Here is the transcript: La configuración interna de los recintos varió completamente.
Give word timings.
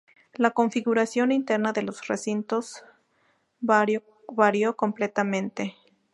La 0.33 0.49
configuración 0.49 1.31
interna 1.31 1.73
de 1.73 1.83
los 1.83 2.07
recintos 2.07 2.83
varió 3.59 4.75
completamente. 4.75 5.75